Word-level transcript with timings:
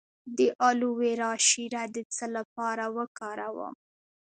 د 0.37 0.39
الوویرا 0.67 1.31
شیره 1.47 1.83
د 1.95 1.97
څه 2.15 2.25
لپاره 2.35 2.83
وکاروم؟ 2.97 3.73